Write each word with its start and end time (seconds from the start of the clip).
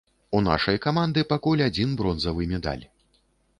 У 0.37 0.39
нашай 0.45 0.79
каманды 0.85 1.25
пакуль 1.35 1.63
адзін 1.67 1.93
бронзавы 2.01 2.51
медаль. 2.57 2.85